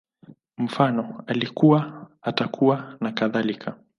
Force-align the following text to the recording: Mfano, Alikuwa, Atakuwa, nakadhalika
Mfano, 0.57 1.23
Alikuwa, 1.27 2.07
Atakuwa, 2.21 2.97
nakadhalika 3.01 3.75